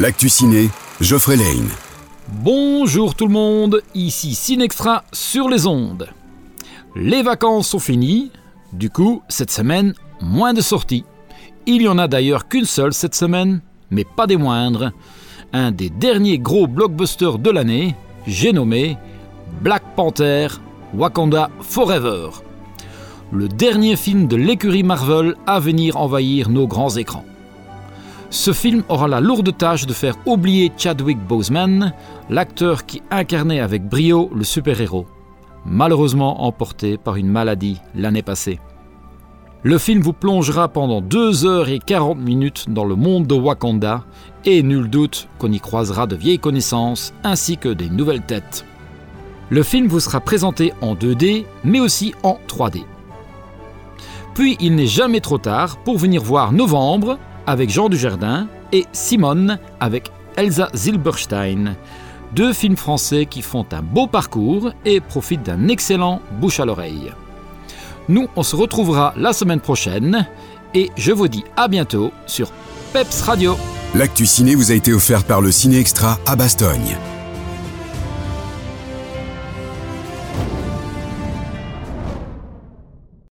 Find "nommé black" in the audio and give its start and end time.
18.54-19.82